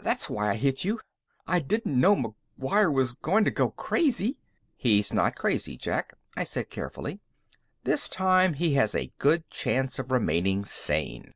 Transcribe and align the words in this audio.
That's 0.00 0.30
why 0.30 0.48
I 0.48 0.54
hit 0.54 0.82
you. 0.82 0.98
I 1.46 1.58
didn't 1.60 2.00
know 2.00 2.16
McGuire 2.58 2.90
was 2.90 3.12
going 3.12 3.44
to 3.44 3.50
go 3.50 3.68
crazy." 3.68 4.38
"He's 4.78 5.12
not 5.12 5.36
crazy, 5.36 5.76
Jack," 5.76 6.14
I 6.34 6.44
said 6.44 6.70
carefully. 6.70 7.20
"This 7.84 8.08
time, 8.08 8.54
he 8.54 8.72
has 8.76 8.94
a 8.94 9.12
good 9.18 9.50
chance 9.50 9.98
of 9.98 10.10
remaining 10.10 10.64
sane." 10.64 11.32